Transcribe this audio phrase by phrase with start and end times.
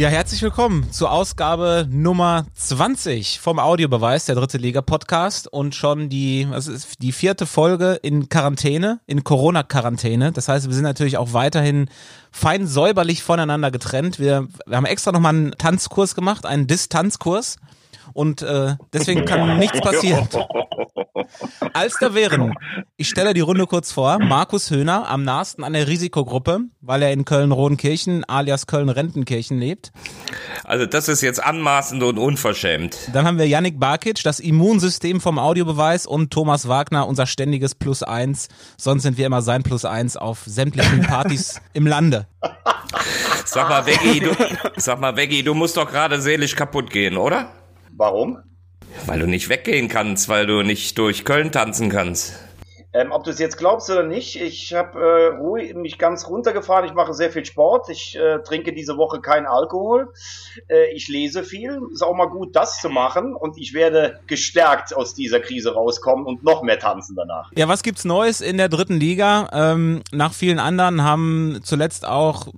[0.00, 6.08] Ja, herzlich willkommen zur Ausgabe Nummer 20 vom Audiobeweis, der dritte Liga Podcast und schon
[6.08, 10.32] die, was ist die vierte Folge in Quarantäne, in Corona-Quarantäne.
[10.32, 11.90] Das heißt, wir sind natürlich auch weiterhin
[12.30, 14.18] fein säuberlich voneinander getrennt.
[14.18, 17.56] Wir, wir haben extra nochmal einen Tanzkurs gemacht, einen Distanzkurs
[18.12, 20.28] und äh, deswegen kann nichts passieren.
[21.72, 22.54] Als da wären,
[22.96, 27.12] ich stelle die Runde kurz vor, Markus Höhner am nahesten an der Risikogruppe, weil er
[27.12, 29.92] in Köln-Rodenkirchen alias Köln-Rentenkirchen lebt.
[30.64, 32.96] Also das ist jetzt anmaßend und unverschämt.
[33.12, 38.02] Dann haben wir Yannick Barkic, das Immunsystem vom Audiobeweis und Thomas Wagner, unser ständiges Plus
[38.02, 38.48] eins.
[38.76, 42.26] Sonst sind wir immer sein Plus eins auf sämtlichen Partys im Lande.
[43.44, 44.30] Sag mal, Veggie, du,
[44.76, 47.50] sag mal, Veggie, du musst doch gerade seelisch kaputt gehen, oder?
[47.96, 48.38] Warum?
[49.06, 52.34] Weil du nicht weggehen kannst, weil du nicht durch Köln tanzen kannst.
[52.92, 56.84] Ähm, ob du es jetzt glaubst oder nicht, ich habe äh, mich ganz runtergefahren.
[56.86, 57.88] Ich mache sehr viel Sport.
[57.88, 60.12] Ich äh, trinke diese Woche keinen Alkohol.
[60.68, 61.80] Äh, ich lese viel.
[61.92, 63.36] Ist auch mal gut, das zu machen.
[63.36, 67.52] Und ich werde gestärkt aus dieser Krise rauskommen und noch mehr tanzen danach.
[67.54, 69.48] Ja, was gibt's Neues in der dritten Liga?
[69.52, 72.48] Ähm, nach vielen anderen haben zuletzt auch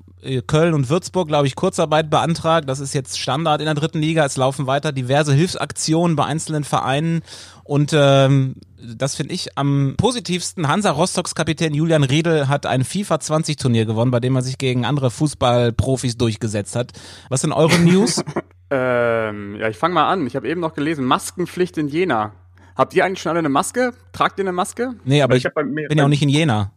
[0.46, 2.68] Köln und Würzburg, glaube ich, Kurzarbeit beantragt.
[2.68, 4.24] Das ist jetzt Standard in der dritten Liga.
[4.24, 7.22] Es laufen weiter diverse Hilfsaktionen bei einzelnen Vereinen.
[7.64, 10.68] Und ähm, das finde ich am positivsten.
[10.68, 14.58] Hansa Rostocks Kapitän Julian Riedel hat ein FIFA 20 Turnier gewonnen, bei dem er sich
[14.58, 16.92] gegen andere Fußballprofis durchgesetzt hat.
[17.28, 18.22] Was sind eure News?
[18.70, 20.26] ähm, ja, ich fange mal an.
[20.26, 22.32] Ich habe eben noch gelesen, Maskenpflicht in Jena.
[22.76, 23.92] Habt ihr eigentlich schon alle eine Maske?
[24.12, 24.94] Tragt ihr eine Maske?
[25.04, 25.52] Nee, aber ich, ich
[25.88, 26.72] bin ja auch nicht in Jena.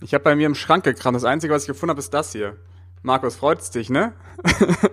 [0.00, 1.16] Ich habe bei mir im Schrank gekramt.
[1.16, 2.56] Das Einzige, was ich gefunden habe, ist das hier.
[3.02, 4.12] Markus, freut's dich, ne?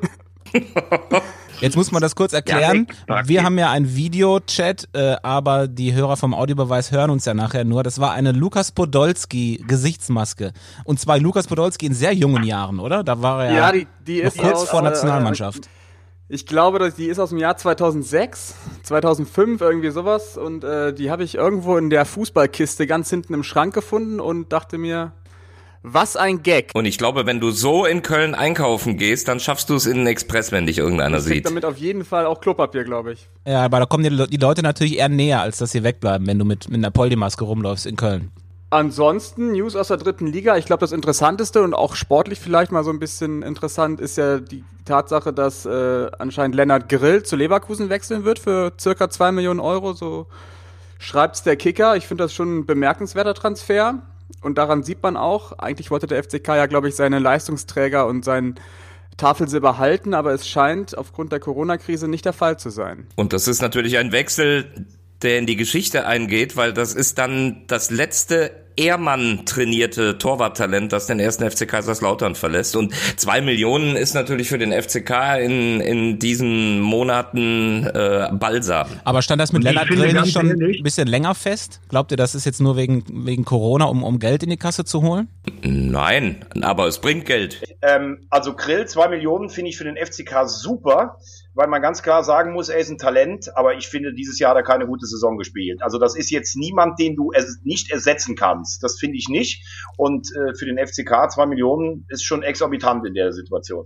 [1.61, 2.87] Jetzt muss man das kurz erklären.
[3.25, 7.63] Wir haben ja einen Videochat, äh, aber die Hörer vom Audiobeweis hören uns ja nachher
[7.65, 7.83] nur.
[7.83, 10.53] Das war eine Lukas Podolski Gesichtsmaske.
[10.83, 13.03] Und zwar Lukas Podolski in sehr jungen Jahren, oder?
[13.03, 15.65] Da war er ja, die, die ist kurz aus, vor äh, Nationalmannschaft.
[15.65, 15.69] Äh,
[16.27, 20.37] ich glaube, die ist aus dem Jahr 2006, 2005, irgendwie sowas.
[20.37, 24.51] Und äh, die habe ich irgendwo in der Fußballkiste ganz hinten im Schrank gefunden und
[24.51, 25.13] dachte mir,
[25.83, 26.71] was ein Gag.
[26.73, 29.97] Und ich glaube, wenn du so in Köln einkaufen gehst, dann schaffst du es in
[29.97, 31.45] den Express, wenn dich irgendeiner ich sieht.
[31.45, 33.29] damit auf jeden Fall auch Klopapier, glaube ich.
[33.45, 36.39] Ja, aber da kommen die, die, Leute natürlich eher näher, als dass sie wegbleiben, wenn
[36.39, 38.31] du mit, mit einer Poldi-Maske rumläufst in Köln.
[38.69, 40.57] Ansonsten News aus der dritten Liga.
[40.57, 44.39] Ich glaube, das Interessanteste und auch sportlich vielleicht mal so ein bisschen interessant ist ja
[44.39, 49.59] die Tatsache, dass äh, anscheinend Lennart Grill zu Leverkusen wechseln wird für circa zwei Millionen
[49.59, 49.93] Euro.
[49.93, 50.27] So
[50.99, 51.95] schreibt's der Kicker.
[51.95, 54.01] Ich finde das schon ein bemerkenswerter Transfer.
[54.41, 58.25] Und daran sieht man auch, eigentlich wollte der FCK ja, glaube ich, seine Leistungsträger und
[58.25, 58.55] seinen
[59.17, 63.07] Tafelsilber halten, aber es scheint aufgrund der Corona-Krise nicht der Fall zu sein.
[63.15, 64.85] Und das ist natürlich ein Wechsel,
[65.21, 71.07] der in die Geschichte eingeht, weil das ist dann das letzte Ehrmann trainierte Torwarttalent, das
[71.07, 72.75] den ersten FC Kaiserslautern verlässt.
[72.75, 78.87] Und zwei Millionen ist natürlich für den FCK in, in diesen Monaten äh, Balsam.
[79.03, 81.79] Aber stand das mit Lennart Grill nicht schon ein bisschen länger fest?
[81.89, 84.85] Glaubt ihr, das ist jetzt nur wegen, wegen Corona, um, um Geld in die Kasse
[84.85, 85.27] zu holen?
[85.61, 87.63] Nein, aber es bringt Geld.
[87.81, 91.17] Ähm, also Grill, zwei Millionen finde ich für den FCK super
[91.55, 94.51] weil man ganz klar sagen muss, er ist ein Talent, aber ich finde, dieses Jahr
[94.51, 95.81] hat er keine gute Saison gespielt.
[95.81, 98.83] Also das ist jetzt niemand, den du ers nicht ersetzen kannst.
[98.83, 99.65] Das finde ich nicht.
[99.97, 103.85] Und äh, für den FCK zwei Millionen ist schon exorbitant in der Situation.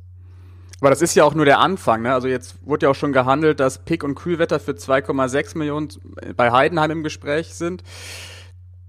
[0.81, 2.13] Aber das ist ja auch nur der Anfang, ne?
[2.13, 5.90] Also jetzt wurde ja auch schon gehandelt, dass Pick und Kühlwetter für 2,6 Millionen
[6.38, 7.84] bei Heidenheim im Gespräch sind.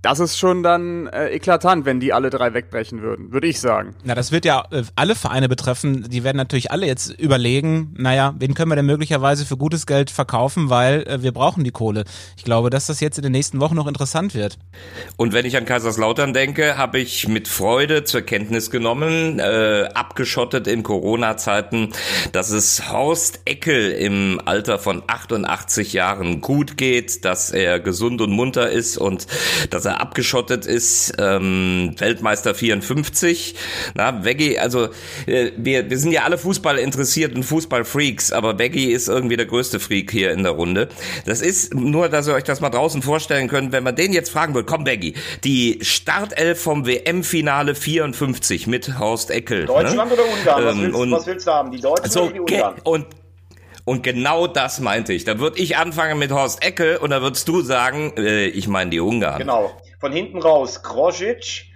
[0.02, 3.94] Das ist schon dann äh, eklatant, wenn die alle drei wegbrechen würden, würde ich sagen.
[4.02, 6.08] Na, das wird ja äh, alle Vereine betreffen.
[6.08, 10.10] Die werden natürlich alle jetzt überlegen, naja, wen können wir denn möglicherweise für gutes Geld
[10.10, 12.04] verkaufen, weil äh, wir brauchen die Kohle.
[12.38, 14.58] Ich glaube, dass das jetzt in den nächsten Wochen noch interessant wird.
[15.18, 20.66] Und wenn ich an Kaiserslautern denke, habe ich mit Freude zur Kenntnis genommen, äh, abgeschottet
[20.66, 21.90] in Corona-Zeiten,
[22.32, 28.30] dass es Horst Eckel im Alter von 88 Jahren gut geht, dass er gesund und
[28.30, 29.26] munter ist und
[29.68, 33.54] dass er er abgeschottet ist, ähm, Weltmeister 54.
[33.94, 34.88] Na, Veggie, also
[35.26, 39.46] äh, wir, wir sind ja alle Fußball interessiert und Fußballfreaks, aber Veggie ist irgendwie der
[39.46, 40.88] größte Freak hier in der Runde.
[41.26, 44.30] Das ist nur, dass ihr euch das mal draußen vorstellen könnt, wenn man den jetzt
[44.30, 45.14] fragen würde, komm Veggie,
[45.44, 49.60] die Startelf vom WM-Finale 54 mit Horst Eckel.
[49.60, 49.66] Ne?
[49.66, 50.16] Deutschland ne?
[50.16, 50.64] oder Ungarn?
[50.64, 51.70] Was, ähm, willst, was willst du haben?
[51.70, 52.74] Die Deutschen so, oder die Ungarn?
[52.84, 53.06] Und
[53.84, 55.24] und genau das meinte ich.
[55.24, 58.90] Da würde ich anfangen mit Horst Eckel und da würdest du sagen, äh, ich meine
[58.90, 59.38] die Ungarn.
[59.38, 59.70] Genau.
[59.98, 61.66] Von hinten raus Krosic,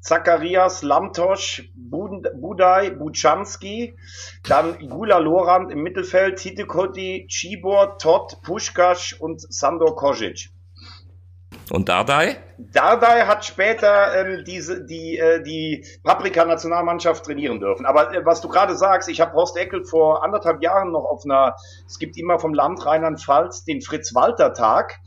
[0.00, 3.96] Zacharias, Lamtosch, Budaj, Buczanski,
[4.46, 10.50] dann Gula Lorand im Mittelfeld, Hitekoti, Cibor, Todd, Puschkasch und Sandor Kosic.
[11.70, 12.36] Und Dardai?
[12.58, 17.86] Dardai hat später ähm, diese, die, äh, die Paprika-Nationalmannschaft trainieren dürfen.
[17.86, 21.24] Aber äh, was du gerade sagst, ich habe Horst Eckel vor anderthalb Jahren noch auf
[21.24, 21.56] einer,
[21.86, 25.00] es gibt immer vom Land Rheinland-Pfalz den Fritz-Walter-Tag.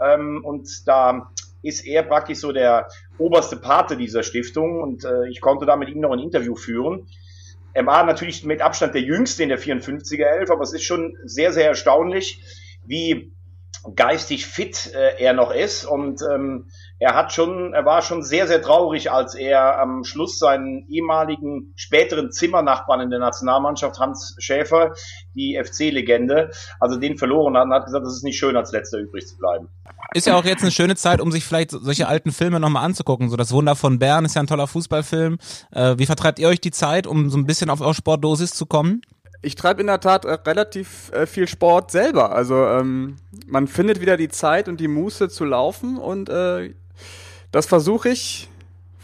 [0.00, 1.30] Ähm, und da
[1.62, 2.88] ist er praktisch so der
[3.18, 7.06] oberste Pate dieser Stiftung und äh, ich konnte da mit ihm noch ein Interview führen.
[7.72, 11.16] Er war natürlich mit Abstand der jüngste in der 54er Elf, aber es ist schon
[11.24, 12.42] sehr, sehr erstaunlich,
[12.84, 13.32] wie
[13.96, 16.68] geistig fit äh, er noch ist und ähm,
[17.00, 21.72] er hat schon, er war schon sehr, sehr traurig, als er am Schluss seinen ehemaligen
[21.74, 24.92] späteren Zimmernachbarn in der Nationalmannschaft, Hans Schäfer,
[25.34, 28.98] die FC-Legende, also den verloren hat und hat gesagt, es ist nicht schön, als letzter
[28.98, 29.68] übrig zu bleiben.
[30.14, 33.30] Ist ja auch jetzt eine schöne Zeit, um sich vielleicht solche alten Filme nochmal anzugucken.
[33.30, 35.38] So das Wunder von Bern ist ja ein toller Fußballfilm.
[35.72, 38.66] Äh, wie vertreibt ihr euch die Zeit, um so ein bisschen auf eure Sportdosis zu
[38.66, 39.02] kommen?
[39.44, 42.32] Ich treibe in der Tat äh, relativ äh, viel Sport selber.
[42.32, 43.16] Also ähm,
[43.46, 46.72] man findet wieder die Zeit und die Muße zu laufen und äh,
[47.50, 48.48] das versuche ich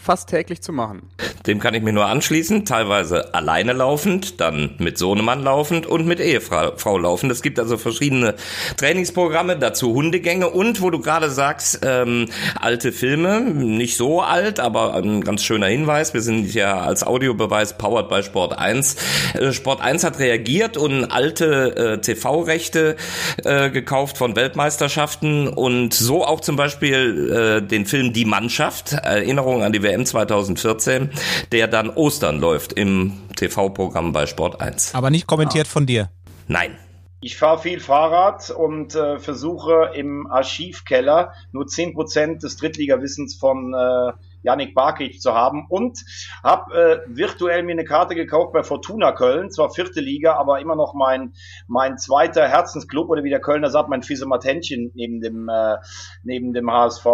[0.09, 1.03] fast täglich zu machen.
[1.47, 6.19] Dem kann ich mir nur anschließen, teilweise alleine laufend, dann mit Sohnemann laufend und mit
[6.19, 7.31] Ehefrau laufend.
[7.31, 8.35] Es gibt also verschiedene
[8.79, 12.29] Trainingsprogramme, dazu Hundegänge und wo du gerade sagst, ähm,
[12.59, 16.15] alte Filme, nicht so alt, aber ein ganz schöner Hinweis.
[16.15, 18.97] Wir sind ja als Audiobeweis powered by Sport 1.
[19.35, 22.97] Äh, Sport 1 hat reagiert und alte äh, TV-Rechte
[23.45, 29.63] äh, gekauft von Weltmeisterschaften und so auch zum Beispiel äh, den Film Die Mannschaft, Erinnerung
[29.63, 31.11] an die WM WM 2014,
[31.53, 34.95] der dann Ostern läuft im TV-Programm bei Sport 1.
[34.95, 36.11] Aber nicht kommentiert von dir.
[36.47, 36.77] Nein.
[37.21, 43.75] Ich fahre viel Fahrrad und äh, versuche im Archivkeller nur zehn Prozent des Drittligawissens von
[43.75, 44.13] äh,
[44.43, 45.99] Yannick Barkic zu haben und
[46.45, 50.77] habe äh, virtuell mir eine Karte gekauft bei Fortuna Köln, zwar vierte Liga, aber immer
[50.77, 51.33] noch mein
[51.67, 55.75] mein zweiter Herzensclub oder wie der Kölner sagt, mein Fiesematentchen neben dem äh,
[56.23, 57.05] neben dem HSV.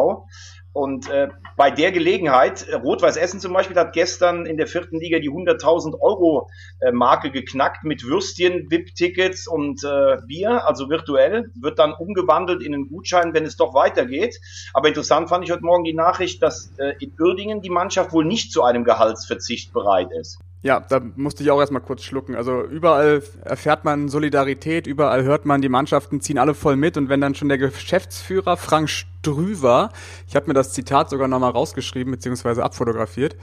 [0.74, 4.98] Und äh, bei der Gelegenheit, äh, Rot-Weiß Essen zum Beispiel hat gestern in der vierten
[4.98, 6.50] Liga die 100.000 Euro
[6.80, 12.74] äh, Marke geknackt mit Würstchen, VIP-Tickets und äh, Bier, also virtuell, wird dann umgewandelt in
[12.74, 14.40] einen Gutschein, wenn es doch weitergeht.
[14.72, 18.24] Aber interessant fand ich heute Morgen die Nachricht, dass äh, in Uerdingen die Mannschaft wohl
[18.24, 20.40] nicht zu einem Gehaltsverzicht bereit ist.
[20.64, 22.34] Ja, da musste ich auch erstmal kurz schlucken.
[22.36, 27.10] Also überall erfährt man Solidarität, überall hört man, die Mannschaften ziehen alle voll mit und
[27.10, 29.90] wenn dann schon der Geschäftsführer Frank Strüver,
[30.26, 32.62] ich habe mir das Zitat sogar nochmal rausgeschrieben bzw.
[32.62, 33.36] abfotografiert,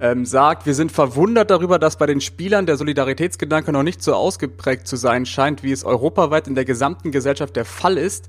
[0.00, 4.14] ähm, sagt, wir sind verwundert darüber, dass bei den Spielern der Solidaritätsgedanke noch nicht so
[4.14, 8.26] ausgeprägt zu sein scheint, wie es europaweit in der gesamten Gesellschaft der Fall ist.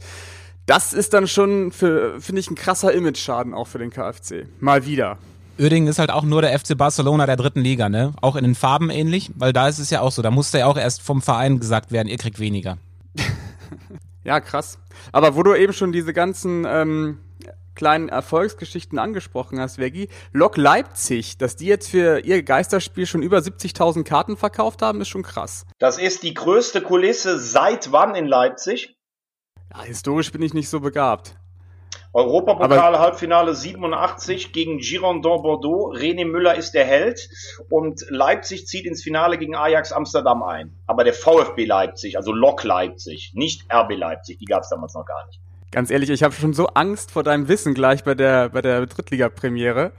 [0.68, 4.46] Das ist dann schon, finde ich, ein krasser Image-Schaden auch für den KfC.
[4.60, 5.18] Mal wieder.
[5.60, 8.14] Uerdingen ist halt auch nur der FC Barcelona der dritten Liga, ne?
[8.22, 10.22] Auch in den Farben ähnlich, weil da ist es ja auch so.
[10.22, 12.78] Da musste ja auch erst vom Verein gesagt werden, ihr kriegt weniger.
[14.24, 14.78] ja, krass.
[15.12, 17.20] Aber wo du eben schon diese ganzen ähm,
[17.74, 23.38] kleinen Erfolgsgeschichten angesprochen hast, Veggie, Lok Leipzig, dass die jetzt für ihr Geisterspiel schon über
[23.38, 25.66] 70.000 Karten verkauft haben, ist schon krass.
[25.80, 28.96] Das ist die größte Kulisse seit wann in Leipzig?
[29.74, 31.36] Ja, historisch bin ich nicht so begabt.
[32.14, 35.94] Europapokal Halbfinale 87 gegen Girondin Bordeaux.
[35.94, 37.30] René Müller ist der Held
[37.70, 40.74] und Leipzig zieht ins Finale gegen Ajax Amsterdam ein.
[40.88, 45.06] Aber der VfB Leipzig, also Lok Leipzig, nicht RB Leipzig, die gab es damals noch
[45.06, 45.40] gar nicht.
[45.72, 48.86] Ganz ehrlich, ich habe schon so Angst vor deinem Wissen gleich bei der bei der
[48.86, 49.92] Drittliga-Premiere.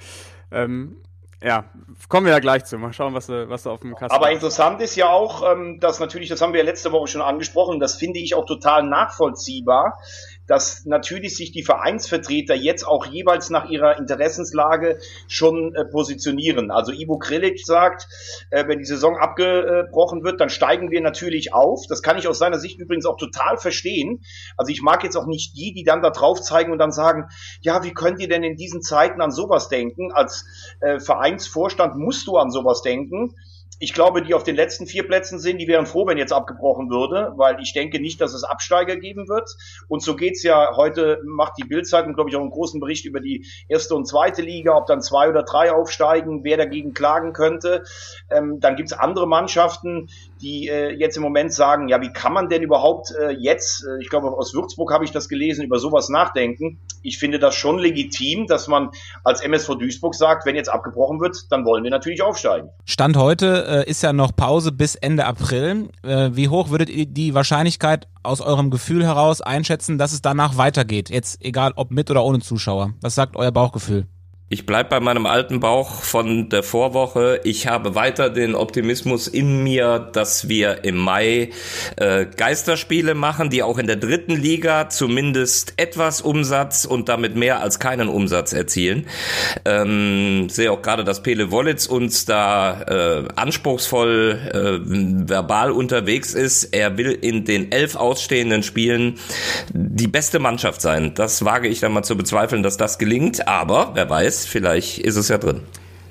[0.50, 0.96] Ähm,
[1.42, 1.66] ja,
[2.08, 2.78] kommen wir ja gleich zu.
[2.78, 5.78] Mal schauen, was du, was du auf dem Kasten Aber interessant ist ja auch, ähm,
[5.78, 8.82] dass natürlich, das haben wir ja letzte Woche schon angesprochen, das finde ich auch total
[8.82, 10.00] nachvollziehbar,
[10.48, 16.70] dass natürlich sich die Vereinsvertreter jetzt auch jeweils nach ihrer Interessenslage schon äh, positionieren.
[16.70, 18.08] Also Ivo Krilic sagt,
[18.50, 21.86] äh, wenn die Saison abgebrochen wird, dann steigen wir natürlich auf.
[21.88, 24.22] Das kann ich aus seiner Sicht übrigens auch total verstehen.
[24.56, 27.26] Also ich mag jetzt auch nicht die, die dann da drauf zeigen und dann sagen,
[27.60, 30.12] ja, wie könnt ihr denn in diesen Zeiten an sowas denken?
[30.12, 30.46] Als
[30.80, 33.34] äh, Vereinsvorstand musst du an sowas denken
[33.78, 36.90] ich glaube, die auf den letzten vier Plätzen sind, die wären froh, wenn jetzt abgebrochen
[36.90, 39.48] würde, weil ich denke nicht, dass es Absteiger geben wird.
[39.88, 43.20] Und so geht's ja, heute macht die Bildzeitung, glaube ich, auch einen großen Bericht über
[43.20, 47.84] die erste und zweite Liga, ob dann zwei oder drei aufsteigen, wer dagegen klagen könnte.
[48.30, 50.08] Ähm, dann gibt's andere Mannschaften,
[50.40, 54.00] die äh, jetzt im Moment sagen, ja, wie kann man denn überhaupt äh, jetzt, äh,
[54.00, 56.78] ich glaube, aus Würzburg habe ich das gelesen, über sowas nachdenken.
[57.02, 58.90] Ich finde das schon legitim, dass man
[59.24, 62.70] als MSV Duisburg sagt, wenn jetzt abgebrochen wird, dann wollen wir natürlich aufsteigen.
[62.84, 65.90] Stand heute äh, ist ja noch Pause bis Ende April.
[66.02, 70.56] Äh, wie hoch würdet ihr die Wahrscheinlichkeit aus eurem Gefühl heraus einschätzen, dass es danach
[70.56, 71.10] weitergeht?
[71.10, 72.94] Jetzt egal ob mit oder ohne Zuschauer.
[73.00, 74.06] Was sagt euer Bauchgefühl?
[74.50, 77.38] Ich bleib bei meinem alten Bauch von der Vorwoche.
[77.44, 81.50] Ich habe weiter den Optimismus in mir, dass wir im Mai
[81.96, 87.60] äh, Geisterspiele machen, die auch in der dritten Liga zumindest etwas Umsatz und damit mehr
[87.60, 89.06] als keinen Umsatz erzielen.
[89.66, 96.64] Ähm, sehe auch gerade, dass Pele Wollitz uns da äh, anspruchsvoll äh, verbal unterwegs ist.
[96.72, 99.18] Er will in den elf ausstehenden Spielen
[99.74, 101.12] die beste Mannschaft sein.
[101.14, 103.46] Das wage ich dann mal zu bezweifeln, dass das gelingt.
[103.46, 105.62] Aber wer weiß, vielleicht ist es ja drin.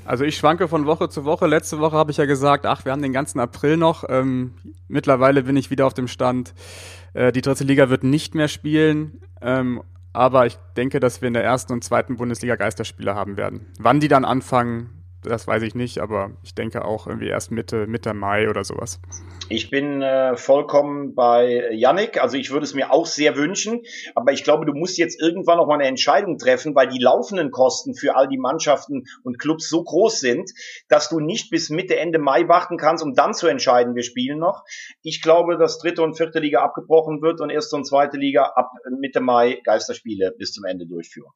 [0.05, 1.47] Also ich schwanke von Woche zu Woche.
[1.47, 4.05] Letzte Woche habe ich ja gesagt, ach, wir haben den ganzen April noch.
[4.07, 4.53] Ähm,
[4.87, 6.53] mittlerweile bin ich wieder auf dem Stand.
[7.13, 9.19] Äh, die dritte Liga wird nicht mehr spielen.
[9.41, 9.81] Ähm,
[10.13, 13.67] aber ich denke, dass wir in der ersten und zweiten Bundesliga Geisterspiele haben werden.
[13.79, 17.87] Wann die dann anfangen, das weiß ich nicht, aber ich denke auch irgendwie erst Mitte,
[17.87, 18.99] Mitte Mai oder sowas.
[19.49, 22.21] Ich bin äh, vollkommen bei Yannick.
[22.21, 23.83] Also ich würde es mir auch sehr wünschen,
[24.15, 27.51] aber ich glaube, du musst jetzt irgendwann noch mal eine Entscheidung treffen, weil die laufenden
[27.51, 30.51] Kosten für all die Mannschaften und Clubs so groß sind,
[30.87, 34.39] dass du nicht bis Mitte, Ende Mai warten kannst, um dann zu entscheiden, wir spielen
[34.39, 34.63] noch.
[35.01, 38.71] Ich glaube, dass dritte und vierte Liga abgebrochen wird und erste und zweite Liga ab
[38.99, 41.31] Mitte Mai Geisterspiele bis zum Ende durchführen.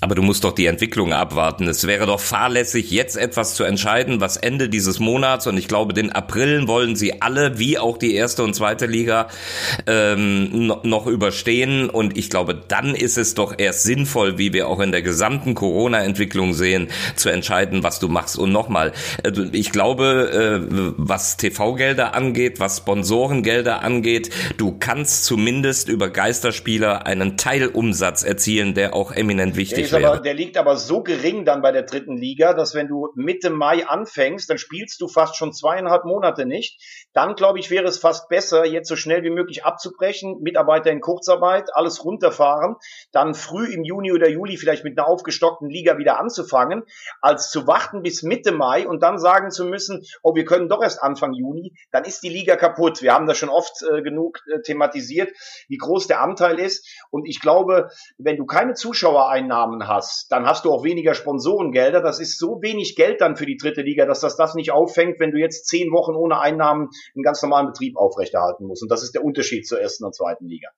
[0.00, 1.66] Aber du musst doch die Entwicklung abwarten.
[1.66, 5.92] Es wäre doch fahrlässig, jetzt etwas zu entscheiden, was Ende dieses Monats und ich glaube,
[5.92, 9.28] den April wollen sie alle, wie auch die erste und zweite Liga,
[9.86, 11.90] ähm, noch überstehen.
[11.90, 15.54] Und ich glaube, dann ist es doch erst sinnvoll, wie wir auch in der gesamten
[15.54, 18.38] Corona-Entwicklung sehen, zu entscheiden, was du machst.
[18.38, 18.92] Und nochmal,
[19.24, 27.06] äh, ich glaube, äh, was TV-Gelder angeht, was Sponsorengelder angeht, du kannst zumindest über Geisterspieler
[27.06, 31.62] einen Teilumsatz erzielen, der auch eminent wichtig ist aber, der liegt aber so gering dann
[31.62, 35.52] bei der dritten Liga, dass wenn du Mitte Mai anfängst, dann spielst du fast schon
[35.52, 36.80] zweieinhalb Monate nicht.
[37.12, 41.00] Dann, glaube ich, wäre es fast besser, jetzt so schnell wie möglich abzubrechen, Mitarbeiter in
[41.00, 42.76] Kurzarbeit, alles runterfahren,
[43.12, 46.82] dann früh im Juni oder Juli vielleicht mit einer aufgestockten Liga wieder anzufangen,
[47.20, 50.82] als zu warten bis Mitte Mai und dann sagen zu müssen, oh, wir können doch
[50.82, 53.02] erst Anfang Juni, dann ist die Liga kaputt.
[53.02, 55.30] Wir haben das schon oft äh, genug äh, thematisiert,
[55.68, 56.86] wie groß der Anteil ist.
[57.10, 62.00] Und ich glaube, wenn du keine Zuschauereinnahmen Einnahmen hast, dann hast du auch weniger Sponsorengelder.
[62.00, 65.20] Das ist so wenig Geld dann für die dritte Liga, dass das das nicht auffängt,
[65.20, 68.82] wenn du jetzt zehn Wochen ohne Einnahmen einen ganz normalen Betrieb aufrechterhalten musst.
[68.82, 70.68] Und das ist der Unterschied zur ersten und zweiten Liga.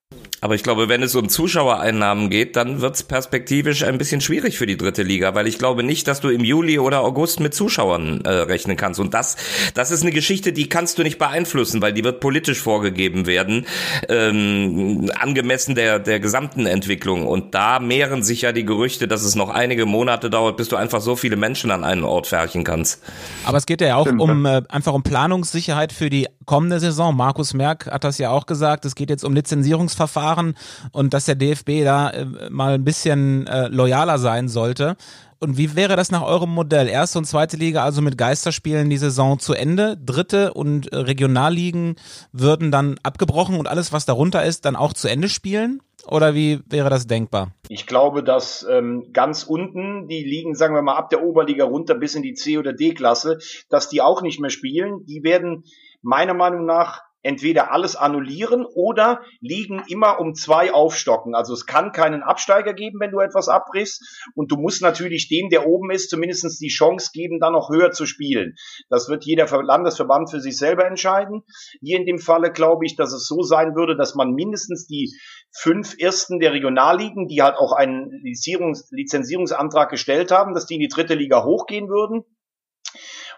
[0.43, 4.57] Aber ich glaube, wenn es um Zuschauereinnahmen geht, dann wird es perspektivisch ein bisschen schwierig
[4.57, 7.55] für die dritte Liga, weil ich glaube nicht, dass du im Juli oder August mit
[7.55, 9.01] Zuschauern äh, rechnen kannst.
[9.01, 9.37] Und das,
[9.75, 13.67] das ist eine Geschichte, die kannst du nicht beeinflussen, weil die wird politisch vorgegeben werden,
[14.09, 17.27] ähm, angemessen der, der gesamten Entwicklung.
[17.27, 20.77] Und da mehren sich ja die Gerüchte, dass es noch einige Monate dauert, bis du
[20.77, 23.03] einfach so viele Menschen an einen Ort färchen kannst.
[23.45, 27.17] Aber es geht ja auch Stimmt, um äh, einfach um Planungssicherheit für die kommende Saison.
[27.17, 28.85] Markus Merck hat das ja auch gesagt.
[28.85, 30.55] Es geht jetzt um Lizenzierungsverfahren
[30.93, 34.97] und dass der DFB da äh, mal ein bisschen äh, loyaler sein sollte.
[35.43, 36.87] Und wie wäre das nach eurem Modell?
[36.87, 39.97] Erste und zweite Liga also mit Geisterspielen die Saison zu Ende.
[39.97, 41.97] Dritte und äh, Regionalligen
[42.31, 45.81] würden dann abgebrochen und alles, was darunter ist, dann auch zu Ende spielen?
[46.07, 47.53] Oder wie wäre das denkbar?
[47.69, 51.95] Ich glaube, dass ähm, ganz unten die Ligen, sagen wir mal, ab der Oberliga runter
[51.95, 53.39] bis in die C- oder D-Klasse,
[53.71, 55.07] dass die auch nicht mehr spielen.
[55.07, 55.65] Die werden
[56.03, 61.35] meiner Meinung nach entweder alles annullieren oder liegen immer um zwei aufstocken.
[61.35, 64.29] Also es kann keinen Absteiger geben, wenn du etwas abbrichst.
[64.35, 67.91] Und du musst natürlich dem, der oben ist, zumindestens die Chance geben, dann noch höher
[67.91, 68.55] zu spielen.
[68.89, 71.43] Das wird jeder Landesverband für sich selber entscheiden.
[71.81, 75.13] Hier in dem Falle glaube ich, dass es so sein würde, dass man mindestens die
[75.53, 80.89] fünf Ersten der Regionalligen, die halt auch einen Lizenzierungsantrag gestellt haben, dass die in die
[80.89, 82.25] dritte Liga hochgehen würden.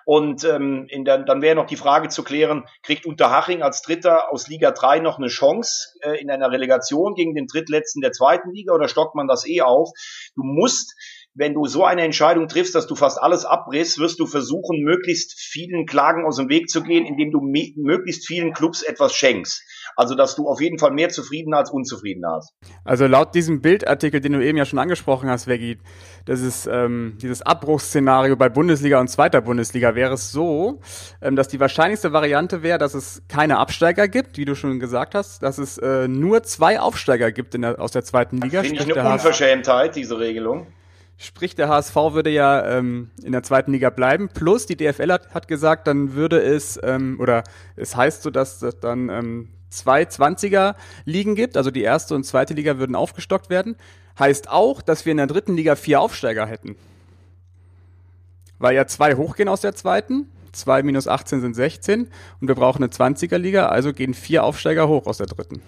[0.04, 4.32] Und ähm, in der, dann wäre noch die Frage zu klären, kriegt Unterhaching als Dritter
[4.32, 8.50] aus Liga 3 noch eine Chance äh, in einer Relegation gegen den Drittletzten der zweiten
[8.50, 9.90] Liga oder stockt man das eh auf?
[10.35, 10.94] Du musst
[11.34, 15.34] wenn du so eine Entscheidung triffst, dass du fast alles abbrichst, wirst du versuchen, möglichst
[15.38, 19.62] vielen Klagen aus dem Weg zu gehen, indem du möglichst vielen Clubs etwas schenkst.
[19.96, 22.52] Also, dass du auf jeden Fall mehr Zufriedener als Unzufriedener hast.
[22.84, 25.78] Also laut diesem Bildartikel, den du eben ja schon angesprochen hast, Veggie,
[26.26, 30.80] das ist ähm, dieses Abbruchsszenario bei Bundesliga und zweiter Bundesliga wäre es so,
[31.22, 35.14] ähm, dass die wahrscheinlichste Variante wäre, dass es keine Absteiger gibt, wie du schon gesagt
[35.14, 38.62] hast, dass es äh, nur zwei Aufsteiger gibt in der, aus der zweiten Liga.
[38.62, 40.66] Finde ich eine Unverschämtheit, diese Regelung.
[41.16, 44.28] Sprich, der HSV würde ja ähm, in der zweiten Liga bleiben.
[44.28, 47.45] Plus die DFL hat, hat gesagt, dann würde es, ähm, oder
[47.76, 51.57] es heißt so, dass es dann ähm, zwei 20er Ligen gibt.
[51.57, 53.76] Also die erste und zweite Liga würden aufgestockt werden.
[54.19, 56.76] Heißt auch, dass wir in der dritten Liga vier Aufsteiger hätten.
[58.59, 60.28] Weil ja zwei hochgehen aus der zweiten.
[60.52, 62.09] Zwei minus 18 sind 16.
[62.40, 63.66] Und wir brauchen eine 20er Liga.
[63.66, 65.62] Also gehen vier Aufsteiger hoch aus der dritten.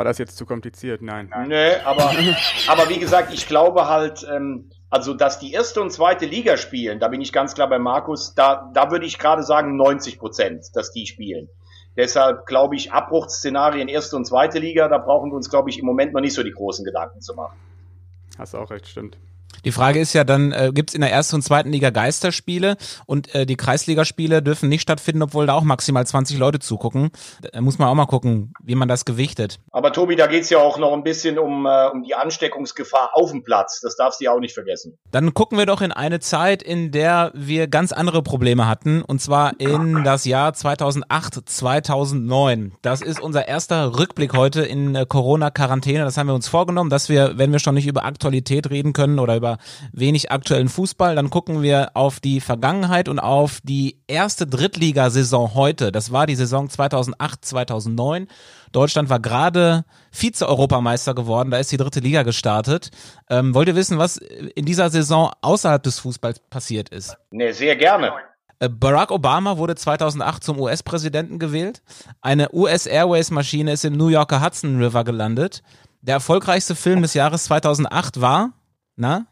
[0.00, 1.02] War das jetzt zu kompliziert?
[1.02, 1.28] Nein.
[1.30, 1.48] Nein.
[1.48, 2.10] Nö, aber,
[2.68, 7.00] aber wie gesagt, ich glaube halt, ähm, also dass die erste und zweite Liga spielen,
[7.00, 10.74] da bin ich ganz klar bei Markus, da, da würde ich gerade sagen 90 Prozent,
[10.74, 11.50] dass die spielen.
[11.98, 15.84] Deshalb glaube ich, Abbruchsszenarien erste und zweite Liga, da brauchen wir uns, glaube ich, im
[15.84, 17.58] Moment noch nicht so die großen Gedanken zu machen.
[18.38, 19.18] Hast auch recht, stimmt.
[19.64, 22.76] Die Frage ist ja dann, äh, gibt es in der ersten und zweiten Liga Geisterspiele
[23.06, 27.10] und äh, die Kreisligaspiele dürfen nicht stattfinden, obwohl da auch maximal 20 Leute zugucken.
[27.52, 29.58] Da muss man auch mal gucken, wie man das gewichtet.
[29.70, 33.30] Aber Tobi, da geht's ja auch noch ein bisschen um, äh, um die Ansteckungsgefahr auf
[33.30, 33.80] dem Platz.
[33.80, 34.98] Das darfst du ja auch nicht vergessen.
[35.10, 39.20] Dann gucken wir doch in eine Zeit, in der wir ganz andere Probleme hatten, und
[39.20, 42.72] zwar in das Jahr 2008, 2009.
[42.82, 46.04] Das ist unser erster Rückblick heute in äh, Corona-Quarantäne.
[46.04, 49.18] Das haben wir uns vorgenommen, dass wir, wenn wir schon nicht über Aktualität reden können
[49.18, 49.56] oder über
[49.92, 51.16] wenig aktuellen Fußball.
[51.16, 55.90] Dann gucken wir auf die Vergangenheit und auf die erste Drittligasaison heute.
[55.90, 58.28] Das war die Saison 2008, 2009.
[58.72, 62.90] Deutschland war gerade Vize-Europameister geworden, da ist die dritte Liga gestartet.
[63.28, 67.16] Ähm, wollt ihr wissen, was in dieser Saison außerhalb des Fußballs passiert ist?
[67.30, 68.12] Nee, sehr gerne.
[68.60, 71.82] Äh, Barack Obama wurde 2008 zum US-Präsidenten gewählt.
[72.20, 75.62] Eine US Airways-Maschine ist im New Yorker Hudson River gelandet.
[76.02, 78.52] Der erfolgreichste Film des Jahres 2008 war,
[78.96, 79.26] na?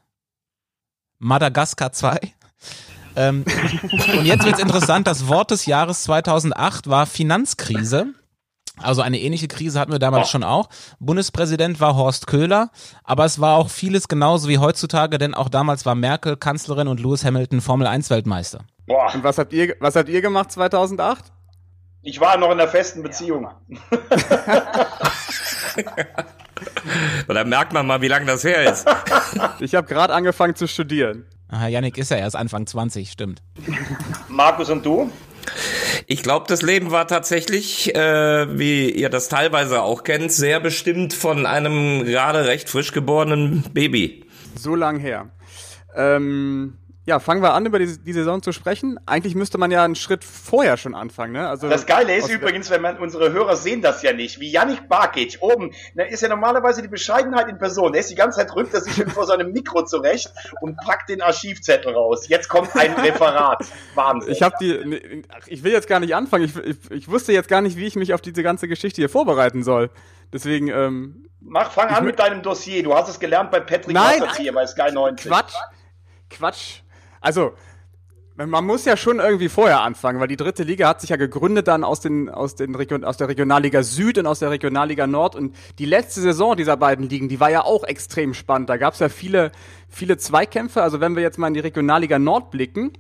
[1.19, 2.19] Madagaskar 2.
[3.17, 3.45] Ähm,
[4.19, 8.15] und jetzt wird's interessant, das Wort des Jahres 2008 war Finanzkrise.
[8.81, 10.69] Also eine ähnliche Krise hatten wir damals schon auch.
[11.01, 12.71] Bundespräsident war Horst Köhler,
[13.03, 17.01] aber es war auch vieles genauso wie heutzutage, denn auch damals war Merkel Kanzlerin und
[17.01, 18.61] Lewis Hamilton Formel 1 Weltmeister.
[18.87, 19.13] Boah.
[19.15, 21.33] Und was habt ihr, was habt ihr gemacht 2008?
[22.03, 23.49] Ich war noch in der festen Beziehung.
[27.27, 28.87] da merkt man mal, wie lange das her ist.
[29.61, 31.27] Ich habe gerade angefangen zu studieren.
[31.49, 33.43] Aha, Yannick ist ja erst Anfang 20, stimmt.
[34.29, 35.11] Markus und du?
[36.07, 41.15] Ich glaube, das Leben war tatsächlich, äh, wie ihr das teilweise auch kennt, sehr bestimmt
[41.15, 44.25] von einem gerade recht frisch geborenen Baby.
[44.57, 45.31] So lang her.
[45.95, 49.01] Ähm, ja, fangen wir an, über die, die, Saison zu sprechen.
[49.07, 51.33] Eigentlich müsste man ja einen Schritt vorher schon anfangen.
[51.33, 51.49] Ne?
[51.49, 54.91] Also das Geile ist übrigens, wenn man unsere Hörer sehen das ja nicht, wie Yannick
[54.91, 57.93] Barkic oben, da ist ja normalerweise die Bescheidenheit in Person.
[57.93, 60.31] Der ist die ganze Zeit rückt er sich vor seinem Mikro zurecht
[60.61, 62.29] und packt den Archivzettel raus.
[62.29, 63.65] Jetzt kommt ein Referat.
[63.95, 64.31] Wahnsinn.
[64.31, 66.45] Ich habe die, ich will jetzt gar nicht anfangen.
[66.45, 69.09] Ich, ich, ich, wusste jetzt gar nicht, wie ich mich auf diese ganze Geschichte hier
[69.09, 69.89] vorbereiten soll.
[70.31, 70.69] Deswegen.
[70.69, 72.83] Ähm, Mach, fang an mit deinem Dossier.
[72.83, 75.31] Du hast es gelernt bei Patrick Nein, hier bei Sky 90.
[75.31, 75.55] Quatsch.
[76.29, 76.81] Quatsch.
[77.21, 77.53] Also,
[78.47, 81.67] man muss ja schon irgendwie vorher anfangen, weil die dritte Liga hat sich ja gegründet
[81.67, 85.35] dann aus, den, aus, den Region, aus der Regionalliga Süd und aus der Regionalliga Nord.
[85.35, 88.71] Und die letzte Saison dieser beiden Ligen, die war ja auch extrem spannend.
[88.71, 89.51] Da gab es ja viele,
[89.89, 90.83] viele Zweikämpfe.
[90.83, 92.93] Also wenn wir jetzt mal in die Regionalliga Nord blicken,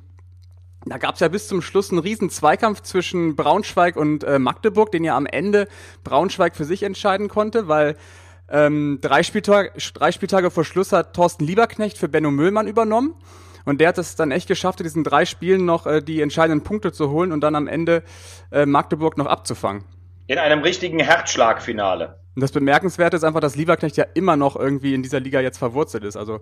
[0.86, 4.90] da gab es ja bis zum Schluss einen riesen Zweikampf zwischen Braunschweig und äh, Magdeburg,
[4.90, 5.68] den ja am Ende
[6.02, 7.96] Braunschweig für sich entscheiden konnte, weil
[8.48, 13.14] ähm, drei, Spieltage, drei Spieltage vor Schluss hat Thorsten Lieberknecht für Benno Müllmann übernommen.
[13.68, 16.64] Und der hat es dann echt geschafft, in diesen drei Spielen noch äh, die entscheidenden
[16.64, 18.02] Punkte zu holen und dann am Ende
[18.50, 19.84] äh, Magdeburg noch abzufangen.
[20.26, 22.18] In einem richtigen Herzschlagfinale.
[22.34, 25.58] Und das Bemerkenswerte ist einfach, dass Lieberknecht ja immer noch irgendwie in dieser Liga jetzt
[25.58, 26.16] verwurzelt ist.
[26.16, 26.40] Also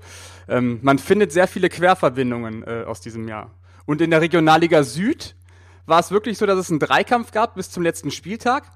[0.48, 3.50] ähm, man findet sehr viele Querverbindungen äh, aus diesem Jahr.
[3.86, 5.34] Und in der Regionalliga Süd
[5.84, 8.70] war es wirklich so, dass es einen Dreikampf gab bis zum letzten Spieltag.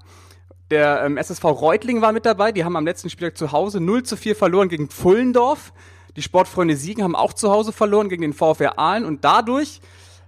[0.71, 2.51] Der ähm, SSV Reutling war mit dabei.
[2.51, 5.71] Die haben am letzten Spieltag zu Hause 0 zu 4 verloren gegen Pfullendorf.
[6.17, 9.79] Die Sportfreunde Siegen haben auch zu Hause verloren gegen den VfR Aalen und dadurch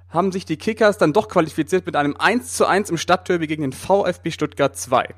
[0.09, 3.63] haben sich die Kickers dann doch qualifiziert mit einem 1 zu 1 im Stadtderby gegen
[3.63, 5.09] den VfB Stuttgart 2.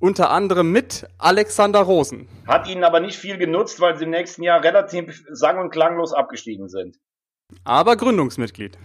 [0.00, 2.28] Unter anderem mit Alexander Rosen.
[2.46, 6.12] Hat ihnen aber nicht viel genutzt, weil sie im nächsten Jahr relativ sang- und klanglos
[6.12, 6.96] abgestiegen sind.
[7.64, 8.78] Aber Gründungsmitglied.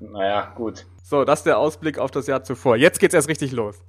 [0.00, 0.86] Naja, gut.
[1.02, 2.76] So, das ist der Ausblick auf das Jahr zuvor.
[2.76, 3.82] Jetzt geht's erst richtig los.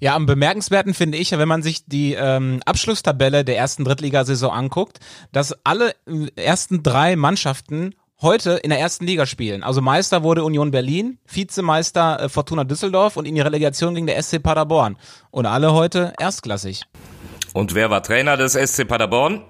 [0.00, 5.00] Ja, am bemerkenswerten finde ich, wenn man sich die ähm, Abschlusstabelle der ersten Drittligasaison anguckt,
[5.32, 9.62] dass alle äh, ersten drei Mannschaften heute in der ersten Liga spielen.
[9.62, 14.22] Also Meister wurde Union Berlin, Vizemeister äh, Fortuna Düsseldorf und in die Relegation ging der
[14.22, 14.96] SC Paderborn.
[15.30, 16.82] Und alle heute erstklassig.
[17.52, 19.42] Und wer war Trainer des SC Paderborn?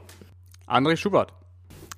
[0.66, 1.32] André Schubert.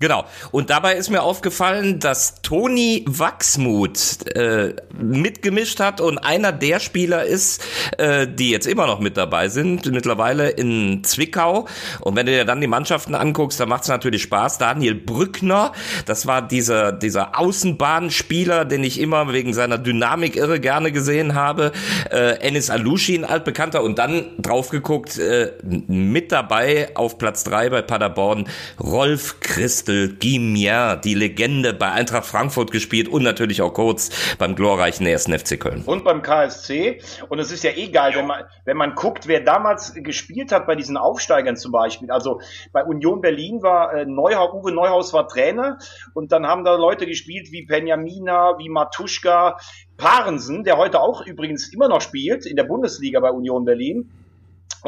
[0.01, 0.27] Genau.
[0.53, 7.25] Und dabei ist mir aufgefallen, dass Toni Wachsmuth äh, mitgemischt hat und einer der Spieler
[7.25, 7.65] ist,
[7.99, 11.67] äh, die jetzt immer noch mit dabei sind, mittlerweile in Zwickau.
[12.01, 14.59] Und wenn du dir dann die Mannschaften anguckst, dann macht es natürlich Spaß.
[14.59, 15.73] Daniel Brückner,
[16.07, 21.73] das war dieser, dieser Außenbahnspieler, den ich immer wegen seiner Dynamik irre gerne gesehen habe.
[22.13, 23.83] Äh, Enis Alushi, ein altbekannter.
[23.83, 30.19] Und dann drauf geguckt, äh, mit dabei auf Platz drei bei Paderborn, Rolf Christ Christel
[30.21, 35.31] Guimien, die Legende bei Eintracht Frankfurt gespielt und natürlich auch kurz beim glorreichen 1.
[35.31, 35.83] FC Köln.
[35.87, 37.01] Und beim KSC.
[37.31, 40.67] Und es ist ja eh geil, wenn man, wenn man guckt, wer damals gespielt hat
[40.67, 42.11] bei diesen Aufsteigern zum Beispiel.
[42.11, 42.39] Also
[42.71, 45.79] bei Union Berlin war äh, Neuhaus, Uwe Neuhaus war Trainer
[46.13, 49.57] und dann haben da Leute gespielt wie Benjamina, wie Matuschka,
[49.97, 54.11] Parensen, der heute auch übrigens immer noch spielt in der Bundesliga bei Union Berlin.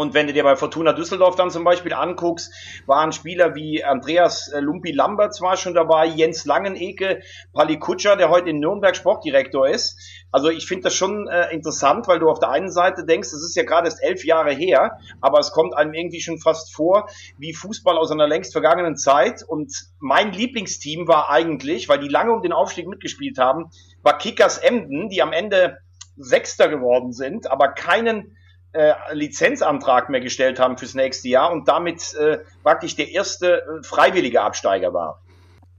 [0.01, 2.55] Und wenn du dir bei Fortuna Düsseldorf dann zum Beispiel anguckst,
[2.87, 7.21] waren Spieler wie Andreas äh, Lumpi Lamberts war schon dabei, Jens Langeneke,
[7.53, 10.01] Pali Kutscher, der heute in Nürnberg Sportdirektor ist.
[10.33, 13.45] Also ich finde das schon äh, interessant, weil du auf der einen Seite denkst, es
[13.45, 17.07] ist ja gerade erst elf Jahre her, aber es kommt einem irgendwie schon fast vor
[17.37, 19.43] wie Fußball aus einer längst vergangenen Zeit.
[19.47, 23.71] Und mein Lieblingsteam war eigentlich, weil die lange um den Aufstieg mitgespielt haben,
[24.03, 25.77] war Kickers Emden, die am Ende
[26.17, 28.35] Sechster geworden sind, aber keinen
[28.73, 33.83] äh, Lizenzantrag mehr gestellt haben fürs nächste Jahr und damit äh, praktisch der erste äh,
[33.83, 35.21] freiwillige Absteiger war.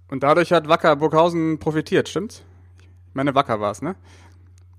[0.10, 2.44] Und dadurch hat Wacker Burghausen profitiert, stimmt's?
[2.80, 3.96] Ich meine, Wacker war es, ne?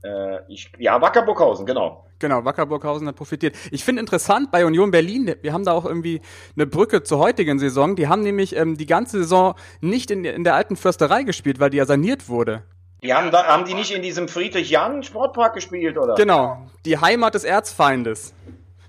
[0.02, 2.06] Äh, ich, ja, Wacker Burghausen, genau.
[2.18, 3.56] Genau, Wacker Burghausen hat profitiert.
[3.70, 6.20] Ich finde interessant bei Union Berlin, wir haben da auch irgendwie
[6.54, 7.96] eine Brücke zur heutigen Saison.
[7.96, 11.70] Die haben nämlich ähm, die ganze Saison nicht in, in der alten Försterei gespielt, weil
[11.70, 12.62] die ja saniert wurde.
[13.02, 16.14] Die haben, da, haben die nicht in diesem Friedrich-Jahn-Sportpark gespielt, oder?
[16.14, 18.32] Genau, die Heimat des Erzfeindes.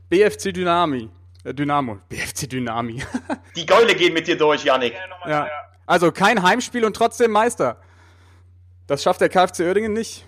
[0.09, 1.09] BFC Dynami.
[1.43, 1.97] Äh, Dynamo.
[2.09, 3.01] BFC Dynami.
[3.55, 4.93] die Geule gehen mit dir durch, Yannick.
[5.27, 5.47] Ja.
[5.87, 7.77] Also kein Heimspiel und trotzdem Meister.
[8.85, 10.27] Das schafft der KfC Oerdingen nicht.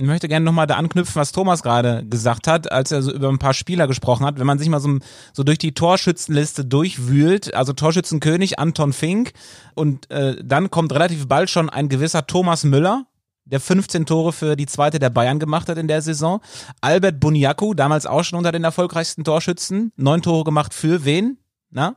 [0.00, 3.28] Ich möchte gerne nochmal da anknüpfen, was Thomas gerade gesagt hat, als er so über
[3.28, 4.38] ein paar Spieler gesprochen hat.
[4.38, 4.98] Wenn man sich mal so,
[5.34, 9.32] so durch die Torschützenliste durchwühlt, also Torschützenkönig Anton Fink
[9.74, 13.06] und äh, dann kommt relativ bald schon ein gewisser Thomas Müller,
[13.50, 16.40] der 15 Tore für die zweite der Bayern gemacht hat in der Saison.
[16.80, 21.38] Albert Buniaku, damals auch schon unter den erfolgreichsten Torschützen, neun Tore gemacht für wen?
[21.70, 21.96] Na?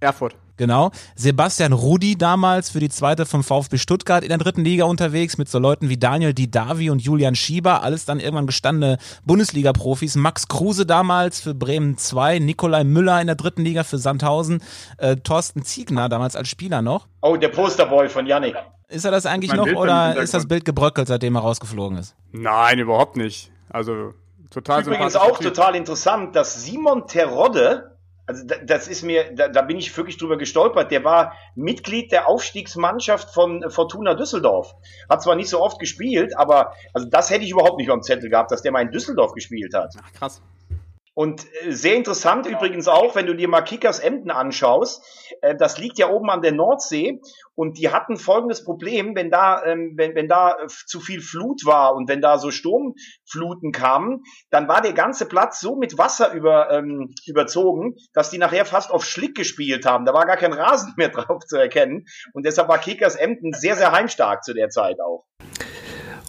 [0.00, 0.36] Erfurt.
[0.58, 0.90] Genau.
[1.14, 5.48] Sebastian Rudi damals für die zweite vom VfB Stuttgart in der dritten Liga unterwegs mit
[5.48, 10.16] so Leuten wie Daniel Didavi und Julian Schieber, alles dann irgendwann gestandene Bundesliga-Profis.
[10.16, 14.60] Max Kruse damals für Bremen 2, Nikolai Müller in der dritten Liga für Sandhausen,
[14.98, 17.06] äh, Thorsten Ziegner damals als Spieler noch.
[17.22, 18.56] Oh, der Posterboy von Yannick.
[18.88, 22.16] Ist er das eigentlich noch Bild oder ist das Bild gebröckelt, seitdem er rausgeflogen ist?
[22.32, 23.52] Nein, überhaupt nicht.
[23.68, 24.14] Also
[24.50, 27.98] total Übrigens auch total interessant, dass Simon Terodde
[28.28, 30.90] also das ist mir, da, da bin ich wirklich drüber gestolpert.
[30.90, 34.74] Der war Mitglied der Aufstiegsmannschaft von Fortuna Düsseldorf.
[35.08, 38.28] Hat zwar nicht so oft gespielt, aber also das hätte ich überhaupt nicht am Zettel
[38.28, 39.94] gehabt, dass der mal in Düsseldorf gespielt hat.
[40.04, 40.42] Ach, krass.
[41.18, 45.04] Und äh, sehr interessant übrigens auch, wenn du dir mal Kickers Emden anschaust,
[45.40, 47.20] äh, das liegt ja oben an der Nordsee
[47.56, 51.96] und die hatten folgendes Problem, wenn da, ähm, wenn, wenn da zu viel Flut war
[51.96, 56.70] und wenn da so Sturmfluten kamen, dann war der ganze Platz so mit Wasser über,
[56.70, 60.04] ähm, überzogen, dass die nachher fast auf Schlick gespielt haben.
[60.04, 63.74] Da war gar kein Rasen mehr drauf zu erkennen und deshalb war Kickers Emden sehr,
[63.74, 65.24] sehr heimstark zu der Zeit auch.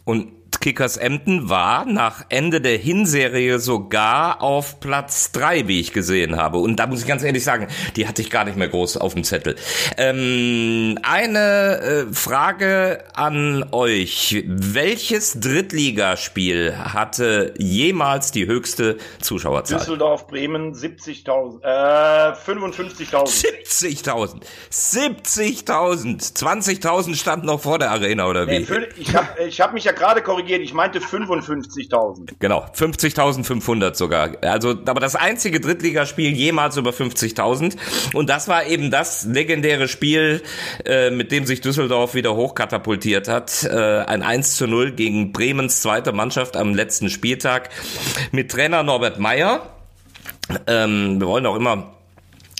[0.03, 6.35] Und Kickers Emden war nach Ende der Hinserie sogar auf Platz drei, wie ich gesehen
[6.35, 6.57] habe.
[6.57, 9.13] Und da muss ich ganz ehrlich sagen, die hatte ich gar nicht mehr groß auf
[9.13, 9.55] dem Zettel.
[9.97, 14.43] Ähm, eine äh, Frage an euch.
[14.47, 19.79] Welches Drittligaspiel hatte jemals die höchste Zuschauerzahl?
[19.79, 23.63] Düsseldorf, Bremen, 70.000, äh, 55.000.
[23.65, 24.41] 70.000.
[24.71, 26.33] 70.000.
[26.37, 28.59] 20.000 standen noch vor der Arena, oder wie?
[28.59, 32.33] Nee, ich habe ich hab mich ja gerade korrigiert korrigiert, ich meinte 55.000.
[32.39, 34.31] Genau, 50.500 sogar.
[34.41, 37.75] Also, aber das einzige Drittligaspiel jemals über 50.000.
[38.13, 40.41] Und das war eben das legendäre Spiel,
[40.85, 43.63] äh, mit dem sich Düsseldorf wieder hochkatapultiert hat.
[43.63, 47.69] Äh, ein 1 zu 0 gegen Bremens zweite Mannschaft am letzten Spieltag
[48.31, 49.69] mit Trainer Norbert Meyer.
[50.67, 51.98] Ähm, wir wollen auch immer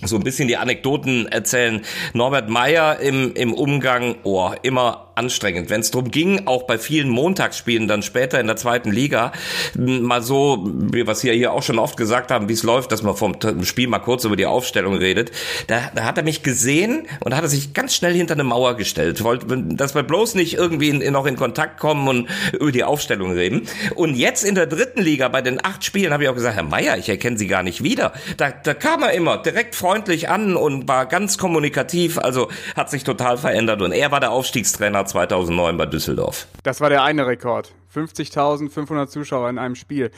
[0.03, 1.81] so ein bisschen die Anekdoten erzählen.
[2.13, 5.69] Norbert Meyer im, im Umgang, oh, immer anstrengend.
[5.69, 9.33] Wenn es darum ging, auch bei vielen Montagsspielen dann später in der zweiten Liga,
[9.75, 13.03] mal so, wie was wir hier auch schon oft gesagt haben, wie es läuft, dass
[13.03, 15.31] man vom Spiel mal kurz über die Aufstellung redet,
[15.67, 18.77] da, da hat er mich gesehen und hat er sich ganz schnell hinter eine Mauer
[18.77, 19.23] gestellt.
[19.23, 23.33] Wollte, dass wir bloß nicht irgendwie in, noch in Kontakt kommen und über die Aufstellung
[23.33, 23.67] reden.
[23.95, 26.63] Und jetzt in der dritten Liga bei den acht Spielen habe ich auch gesagt, Herr
[26.63, 28.13] Meier, ich erkenne Sie gar nicht wieder.
[28.37, 33.03] Da, da kam er immer direkt freundlich an und war ganz kommunikativ, also hat sich
[33.03, 36.45] total verändert und er war der Aufstiegstrainer 2009 bei Düsseldorf.
[36.61, 37.73] Das war der eine Rekord.
[37.95, 40.11] 50.500 Zuschauer in einem Spiel.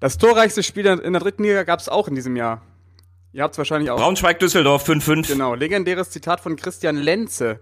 [0.00, 2.62] Das torreichste Spiel in der dritten Liga gab es auch in diesem Jahr.
[3.32, 3.96] Ihr habt es wahrscheinlich auch.
[3.96, 5.28] Braunschweig-Düsseldorf 5-5.
[5.28, 7.60] Genau, legendäres Zitat von Christian Lenze.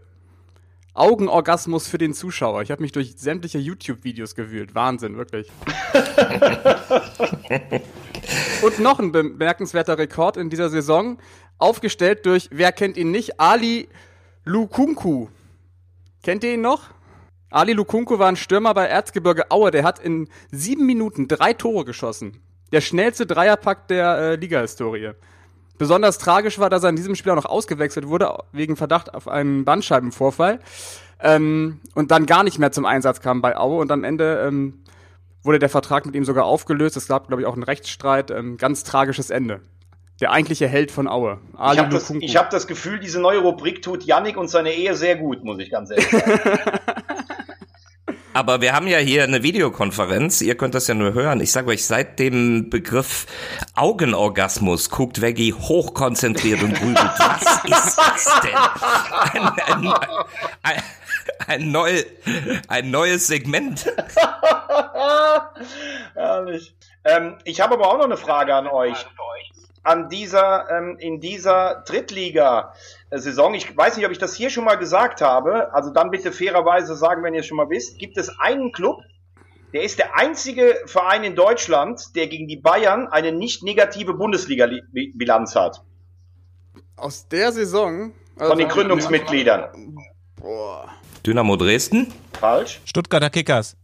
[0.95, 2.63] Augenorgasmus für den Zuschauer.
[2.63, 4.75] Ich habe mich durch sämtliche YouTube-Videos gewühlt.
[4.75, 5.47] Wahnsinn, wirklich.
[8.63, 11.19] Und noch ein bemerkenswerter Rekord in dieser Saison,
[11.61, 13.89] aufgestellt durch, wer kennt ihn nicht, Ali
[14.45, 15.29] Lukunku.
[16.23, 16.91] Kennt ihr ihn noch?
[17.51, 19.71] Ali Lukunku war ein Stürmer bei Erzgebirge Aue.
[19.71, 22.41] Der hat in sieben Minuten drei Tore geschossen.
[22.73, 25.13] Der schnellste Dreierpack der äh, Liga-Historie.
[25.77, 29.27] Besonders tragisch war, dass er in diesem Spiel auch noch ausgewechselt wurde, wegen Verdacht auf
[29.27, 30.61] einen Bandscheibenvorfall.
[31.21, 33.81] Ähm, und dann gar nicht mehr zum Einsatz kam bei Aue.
[33.81, 34.85] Und am Ende ähm,
[35.43, 36.97] wurde der Vertrag mit ihm sogar aufgelöst.
[36.97, 38.31] Es gab, glaube ich, auch einen Rechtsstreit.
[38.31, 39.61] Ähm, ganz tragisches Ende.
[40.21, 41.39] Der eigentliche Held von Aue.
[41.57, 44.95] Ali ich habe das, hab das Gefühl, diese neue Rubrik tut Yannick und seine Ehe
[44.95, 46.41] sehr gut, muss ich ganz ehrlich sagen.
[48.33, 51.41] Aber wir haben ja hier eine Videokonferenz, ihr könnt das ja nur hören.
[51.41, 53.27] Ich sage euch, seit dem Begriff
[53.75, 56.99] Augenorgasmus guckt Veggie hochkonzentriert und grübelt.
[57.19, 58.57] Was ist das denn?
[59.33, 59.93] Ein, ein,
[60.63, 60.83] ein,
[61.49, 62.03] ein, neu,
[62.69, 63.87] ein neues Segment.
[66.15, 66.75] Herrlich.
[67.05, 69.07] Ähm, ich habe aber auch noch eine Frage an euch
[69.83, 74.77] an dieser, ähm, in dieser Drittliga-Saison, ich weiß nicht, ob ich das hier schon mal
[74.77, 78.29] gesagt habe, also dann bitte fairerweise sagen, wenn ihr es schon mal wisst, gibt es
[78.39, 79.01] einen Club,
[79.73, 85.55] der ist der einzige Verein in Deutschland, der gegen die Bayern eine nicht negative Bundesliga-Bilanz
[85.55, 85.83] hat.
[86.97, 88.13] Aus der Saison?
[88.37, 89.97] Also Von den Gründungsmitgliedern.
[90.37, 90.89] Boah.
[91.25, 92.13] Dynamo Dresden?
[92.39, 92.81] Falsch.
[92.85, 93.77] Stuttgarter Kickers.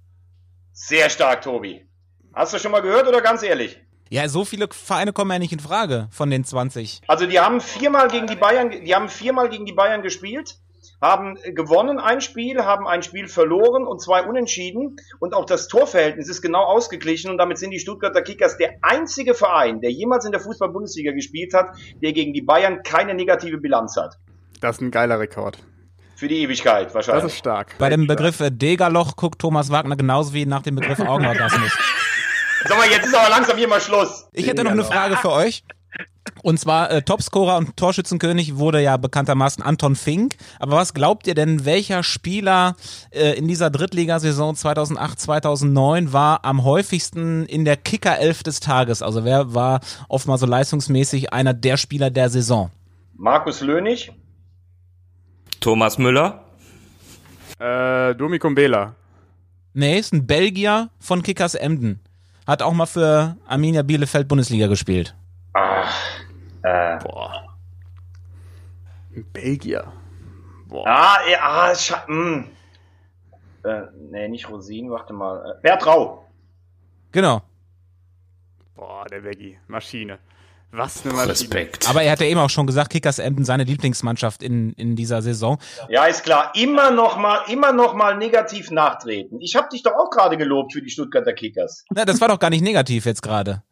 [0.72, 1.86] Sehr stark, Tobi.
[2.34, 3.80] Hast du schon mal gehört oder ganz ehrlich?
[4.08, 7.02] Ja, so viele Vereine kommen ja nicht in Frage von den 20.
[7.08, 10.58] Also die haben viermal gegen die Bayern, die haben viermal gegen die Bayern gespielt,
[11.02, 16.28] haben gewonnen ein Spiel, haben ein Spiel verloren und zwei unentschieden und auch das Torverhältnis
[16.28, 20.30] ist genau ausgeglichen und damit sind die Stuttgarter Kickers der einzige Verein, der jemals in
[20.30, 24.18] der Fußball-Bundesliga gespielt hat, der gegen die Bayern keine negative Bilanz hat.
[24.60, 25.58] Das ist ein geiler Rekord.
[26.14, 27.24] Für die Ewigkeit wahrscheinlich.
[27.24, 27.76] Das ist stark.
[27.78, 31.76] Bei dem Begriff äh, Degerloch guckt Thomas Wagner genauso wie nach dem Begriff Augenorgasmus.
[32.68, 34.28] Sag mal, jetzt ist aber langsam hier mal Schluss.
[34.32, 35.64] Ich hätte noch eine Frage für euch.
[36.42, 40.36] Und zwar äh, Topscorer und Torschützenkönig wurde ja bekanntermaßen Anton Fink.
[40.58, 42.76] Aber was glaubt ihr denn, welcher Spieler
[43.10, 49.02] äh, in dieser Drittligasaison 2008-2009 war am häufigsten in der Kicker-Elf des Tages?
[49.02, 52.70] Also wer war oftmals so leistungsmäßig einer der Spieler der Saison?
[53.14, 54.12] Markus Lönig.
[55.60, 56.44] Thomas Müller.
[57.58, 58.94] Äh, Domi Kumbela.
[59.72, 62.00] Nee, ist ein Belgier von Kickers Emden.
[62.46, 65.16] Hat auch mal für Arminia Bielefeld Bundesliga gespielt.
[65.52, 66.20] Ach,
[66.62, 66.96] äh.
[66.98, 67.56] Boah.
[69.32, 69.92] Belgier.
[70.66, 70.86] Boah.
[70.86, 71.72] Ah, ja, ah,
[72.06, 72.34] mh.
[72.36, 72.48] Hm.
[73.64, 75.56] Äh, nee, nicht Rosin, warte mal.
[75.56, 76.24] Äh, Bert Rau.
[77.10, 77.42] Genau.
[78.76, 79.58] Boah, der Veggie.
[79.66, 80.18] Maschine.
[80.72, 81.32] Was eine Maschine.
[81.32, 81.88] Respekt.
[81.88, 85.22] Aber er hat ja eben auch schon gesagt, Kickers Emden seine Lieblingsmannschaft in, in dieser
[85.22, 85.58] Saison.
[85.88, 86.52] Ja, ist klar.
[86.54, 89.40] Immer noch mal, immer noch mal negativ nachtreten.
[89.40, 91.84] Ich habe dich doch auch gerade gelobt für die Stuttgarter Kickers.
[91.90, 93.62] Na, das war doch gar nicht negativ jetzt gerade.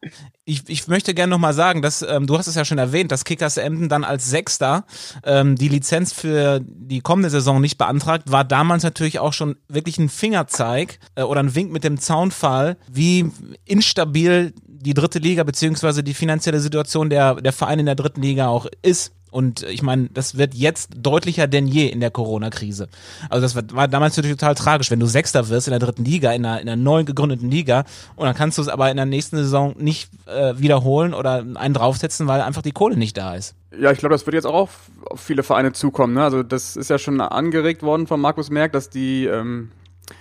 [0.45, 3.11] Ich, ich möchte gerne noch mal sagen, dass ähm, du hast es ja schon erwähnt,
[3.11, 4.85] dass Kickers Emden dann als Sechster
[5.23, 9.97] ähm, die Lizenz für die kommende Saison nicht beantragt, war damals natürlich auch schon wirklich
[9.97, 13.31] ein Fingerzeig äh, oder ein Wink mit dem Zaunfall, wie
[13.65, 14.53] instabil
[14.85, 18.67] die dritte Liga beziehungsweise die finanzielle Situation der, der Vereine in der dritten Liga auch
[18.81, 19.11] ist.
[19.31, 22.87] Und ich meine, das wird jetzt deutlicher denn je in der Corona-Krise.
[23.29, 26.31] Also das war damals natürlich total tragisch, wenn du Sechster wirst in der dritten Liga,
[26.31, 27.83] in einer, in einer neu gegründeten Liga
[28.15, 31.73] und dann kannst du es aber in der nächsten Saison nicht äh, wiederholen oder einen
[31.73, 33.55] draufsetzen, weil einfach die Kohle nicht da ist.
[33.77, 36.13] Ja, ich glaube, das wird jetzt auch auf, viele Vereine zukommen.
[36.13, 36.23] Ne?
[36.23, 39.69] Also das ist ja schon angeregt worden von Markus Merck, dass die ähm,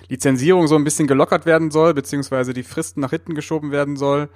[0.09, 4.29] Lizenzierung so ein bisschen gelockert werden soll, beziehungsweise die Fristen nach hinten geschoben werden soll.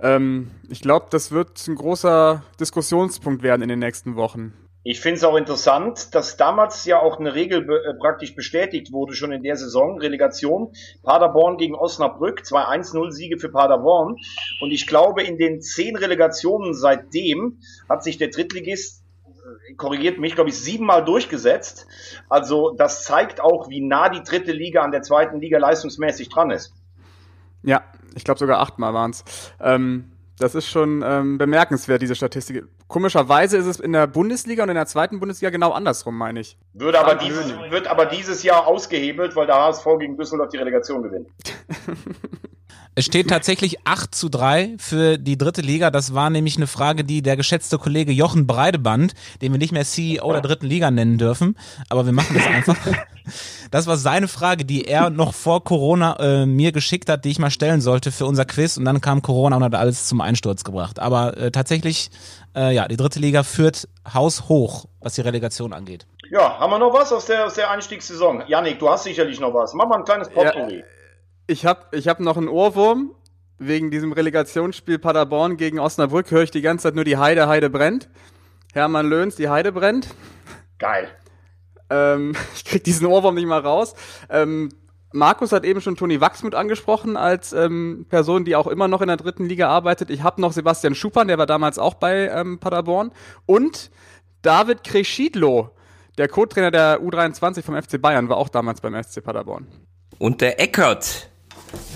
[0.00, 4.52] Ähm, ich glaube, das wird ein großer Diskussionspunkt werden in den nächsten Wochen.
[4.88, 8.92] Ich finde es auch interessant, dass damals ja auch eine Regel be äh, praktisch bestätigt
[8.92, 14.14] wurde, schon in der Saison, Relegation, Paderborn gegen Osnabrück, 2-1-0 Siege für Paderborn.
[14.60, 17.58] Und ich glaube, in den zehn Relegationen seitdem
[17.88, 19.02] hat sich der Drittligist
[19.76, 21.86] korrigiert mich, glaube ich, siebenmal durchgesetzt.
[22.28, 26.50] Also das zeigt auch, wie nah die dritte Liga an der zweiten Liga leistungsmäßig dran
[26.50, 26.74] ist.
[27.62, 27.82] Ja,
[28.14, 29.24] ich glaube sogar achtmal waren es.
[29.60, 32.64] Ähm, das ist schon ähm, bemerkenswert, diese Statistik.
[32.88, 36.58] Komischerweise ist es in der Bundesliga und in der zweiten Bundesliga genau andersrum, meine ich.
[36.74, 41.02] Würde aber dieses, wird aber dieses Jahr ausgehebelt, weil der HSV gegen Düsseldorf die Relegation
[41.02, 41.28] gewinnt.
[42.98, 45.90] Es steht tatsächlich 8 zu 3 für die dritte Liga.
[45.90, 49.84] Das war nämlich eine Frage, die der geschätzte Kollege Jochen Breideband, den wir nicht mehr
[49.84, 51.58] CEO der dritten Liga nennen dürfen,
[51.90, 52.76] aber wir machen das einfach.
[53.72, 57.40] Das war seine Frage, die er noch vor Corona äh, mir geschickt hat, die ich
[57.40, 60.62] mal stellen sollte für unser Quiz und dann kam Corona und hat alles zum Einsturz
[60.62, 61.00] gebracht.
[61.00, 62.12] Aber äh, tatsächlich,
[62.54, 66.06] äh, ja, die dritte Liga führt haushoch, was die Relegation angeht.
[66.30, 68.44] Ja, haben wir noch was aus der, aus der Einstiegssaison?
[68.46, 69.74] Janik, du hast sicherlich noch was.
[69.74, 70.78] Mach mal ein kleines Potpourri.
[70.78, 70.84] Ja.
[71.46, 73.12] Ich habe ich hab noch einen Ohrwurm.
[73.58, 77.70] Wegen diesem Relegationsspiel Paderborn gegen Osnabrück höre ich die ganze Zeit nur die Heide, Heide
[77.70, 78.10] brennt.
[78.74, 80.08] Hermann Löhns, die Heide brennt.
[80.78, 81.08] Geil.
[81.88, 83.94] Ähm, ich krieg diesen Ohrwurm nicht mal raus.
[84.28, 84.68] Ähm,
[85.12, 89.08] Markus hat eben schon Toni Wachsmuth angesprochen als ähm, Person, die auch immer noch in
[89.08, 90.10] der dritten Liga arbeitet.
[90.10, 93.12] Ich habe noch Sebastian Schuppan, der war damals auch bei ähm, Paderborn.
[93.46, 93.90] Und
[94.42, 95.70] David Crescidlo,
[96.18, 99.66] der Co-Trainer der U23 vom FC Bayern, war auch damals beim FC Paderborn.
[100.18, 101.30] Und der Eckert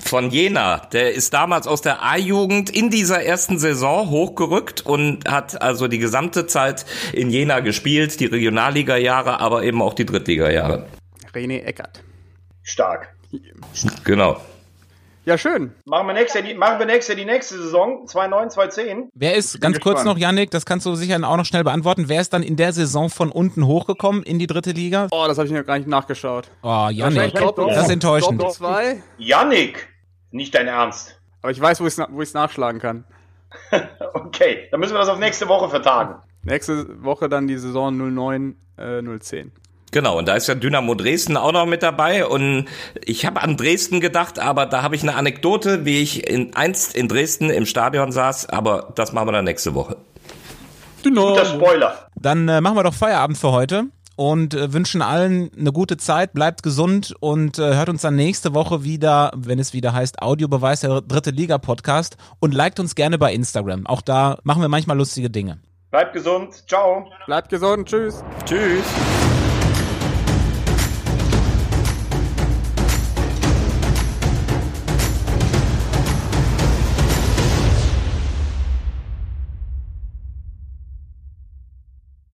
[0.04, 5.62] von Jena, der ist damals aus der A-Jugend in dieser ersten Saison hochgerückt und hat
[5.62, 10.86] also die gesamte Zeit in Jena gespielt, die Regionalliga-Jahre, aber eben auch die Drittliga-Jahre.
[11.32, 12.02] René Eckert.
[12.62, 13.14] Stark.
[14.04, 14.40] Genau.
[15.26, 15.72] Ja, schön.
[15.84, 19.10] Machen wir nächste, die, machen wir die nächste Saison, 2009, 2010.
[19.14, 22.20] Wer ist, ganz kurz noch, Yannick, das kannst du sicher auch noch schnell beantworten, wer
[22.20, 25.08] ist dann in der Saison von unten hochgekommen in die dritte Liga?
[25.10, 26.50] Oh, das habe ich mir gar nicht nachgeschaut.
[26.62, 28.40] Oh, Yannick, das ist enttäuschend.
[28.40, 29.02] Doppel zwei.
[29.18, 29.88] Yannick!
[30.30, 31.20] Nicht dein Ernst.
[31.42, 33.04] Aber ich weiß, wo ich es wo ich's nachschlagen kann.
[34.14, 36.14] Okay, dann müssen wir das auf nächste Woche vertagen.
[36.42, 39.52] Nächste Woche dann die Saison 09, äh, 010.
[39.92, 42.26] Genau, und da ist ja Dynamo Dresden auch noch mit dabei.
[42.26, 42.66] Und
[43.04, 46.94] ich habe an Dresden gedacht, aber da habe ich eine Anekdote, wie ich in, einst
[46.94, 49.96] in Dresden im Stadion saß, aber das machen wir dann nächste Woche.
[51.02, 52.08] Guter Spoiler.
[52.14, 53.84] Dann äh, machen wir doch Feierabend für heute
[54.16, 58.52] und äh, wünschen allen eine gute Zeit, bleibt gesund und äh, hört uns dann nächste
[58.52, 63.16] Woche wieder, wenn es wieder heißt Audiobeweis der dritte Liga Podcast und liked uns gerne
[63.16, 63.86] bei Instagram.
[63.86, 65.58] Auch da machen wir manchmal lustige Dinge.
[65.90, 66.68] Bleibt gesund.
[66.68, 67.08] Ciao.
[67.26, 68.22] Bleibt gesund, tschüss.
[68.44, 68.84] Tschüss.